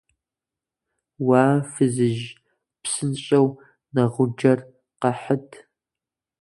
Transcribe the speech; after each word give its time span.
-Уа, 1.27 1.43
фызыжь, 1.71 2.25
псынщӀэу 2.81 3.47
нэгъуджэр 3.93 4.59
къэхьыт! 5.01 5.49